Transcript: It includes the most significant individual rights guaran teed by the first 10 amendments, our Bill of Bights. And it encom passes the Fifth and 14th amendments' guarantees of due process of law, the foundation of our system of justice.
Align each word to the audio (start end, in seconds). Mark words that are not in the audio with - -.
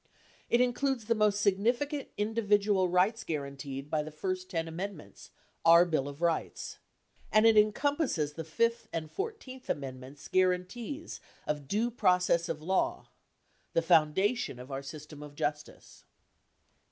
It 0.49 0.61
includes 0.61 1.05
the 1.05 1.13
most 1.13 1.39
significant 1.41 2.09
individual 2.17 2.89
rights 2.89 3.23
guaran 3.23 3.55
teed 3.55 3.87
by 3.87 4.01
the 4.01 4.09
first 4.09 4.49
10 4.49 4.67
amendments, 4.67 5.29
our 5.63 5.85
Bill 5.85 6.07
of 6.07 6.17
Bights. 6.17 6.79
And 7.31 7.45
it 7.45 7.55
encom 7.55 7.99
passes 7.99 8.33
the 8.33 8.43
Fifth 8.43 8.87
and 8.91 9.13
14th 9.15 9.69
amendments' 9.69 10.27
guarantees 10.27 11.19
of 11.45 11.67
due 11.67 11.91
process 11.91 12.49
of 12.49 12.63
law, 12.63 13.09
the 13.73 13.83
foundation 13.83 14.57
of 14.57 14.71
our 14.71 14.81
system 14.81 15.21
of 15.21 15.35
justice. 15.35 16.03